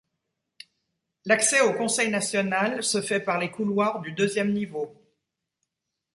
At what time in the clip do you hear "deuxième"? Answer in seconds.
4.13-4.51